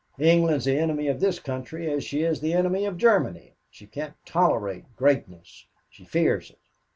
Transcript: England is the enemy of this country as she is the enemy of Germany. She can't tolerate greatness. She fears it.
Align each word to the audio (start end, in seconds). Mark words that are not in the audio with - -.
England 0.17 0.55
is 0.57 0.65
the 0.65 0.75
enemy 0.79 1.07
of 1.09 1.19
this 1.19 1.37
country 1.39 1.87
as 1.87 2.03
she 2.03 2.23
is 2.23 2.39
the 2.39 2.53
enemy 2.53 2.85
of 2.85 2.97
Germany. 2.97 3.53
She 3.69 3.85
can't 3.85 4.15
tolerate 4.25 4.85
greatness. 4.95 5.67
She 5.91 6.05
fears 6.05 6.49
it. 6.49 6.57